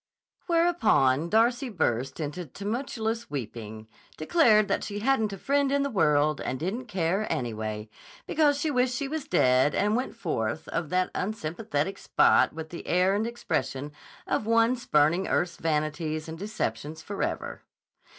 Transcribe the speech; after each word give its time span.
Whereupon 0.47 1.29
Darcy 1.29 1.69
burst 1.69 2.19
into 2.19 2.47
tumultuous 2.47 3.29
weeping, 3.29 3.87
declared 4.17 4.67
that 4.67 4.83
she 4.83 4.97
hadn't 4.97 5.31
a 5.31 5.37
friend 5.37 5.71
in 5.71 5.83
the 5.83 5.91
world, 5.91 6.41
and 6.41 6.59
didn't 6.59 6.87
care, 6.87 7.31
anyway, 7.31 7.87
because 8.25 8.57
she 8.59 8.71
wished 8.71 8.95
she 8.95 9.07
was 9.07 9.27
dead, 9.27 9.75
and 9.75 9.95
went 9.95 10.15
forth 10.15 10.67
of 10.69 10.89
that 10.89 11.11
unsympathetic 11.13 11.99
spot 11.99 12.51
with 12.51 12.69
the 12.69 12.87
air 12.87 13.13
and 13.13 13.27
expression 13.27 13.91
of 14.25 14.47
one 14.47 14.75
spurning 14.75 15.27
earth's 15.27 15.57
vanities 15.57 16.27
and 16.27 16.39
deceptions 16.39 17.03
forever. 17.03 17.61